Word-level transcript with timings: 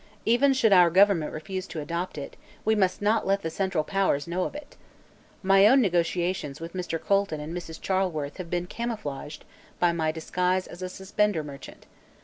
Even 0.25 0.51
should 0.51 0.73
our 0.73 0.89
government 0.89 1.31
refuse 1.31 1.67
to 1.67 1.79
adopt 1.79 2.17
it; 2.17 2.35
we 2.65 2.73
must 2.73 3.03
not 3.03 3.27
let 3.27 3.43
the 3.43 3.51
Central 3.51 3.83
Powers 3.83 4.25
know 4.25 4.45
of 4.45 4.55
it. 4.55 4.75
My 5.43 5.67
own 5.67 5.79
negotiations 5.79 6.59
with 6.59 6.73
Mr. 6.73 6.99
Colton 6.99 7.39
and 7.39 7.55
Mrs. 7.55 7.79
Charleworth 7.79 8.37
have 8.37 8.49
been 8.49 8.65
camouflaged 8.65 9.45
by 9.77 9.91
my 9.91 10.11
disguise 10.11 10.65
as 10.65 10.81
a 10.81 10.89
suspender 10.89 11.43
merchant. 11.43 11.85